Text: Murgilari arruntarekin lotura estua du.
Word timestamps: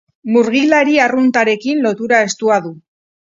Murgilari 0.35 0.95
arruntarekin 1.03 1.85
lotura 1.87 2.23
estua 2.31 2.59
du. 2.67 2.73